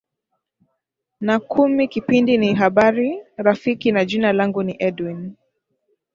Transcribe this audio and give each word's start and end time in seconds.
na 1.19 1.39
kumi 1.39 1.87
kipindi 1.87 2.37
ni 2.37 2.53
habari 2.53 3.21
rafiki 3.37 3.91
na 3.91 4.05
jina 4.05 4.33
langu 4.33 4.63
ni 4.63 4.75
edwin 4.79 5.33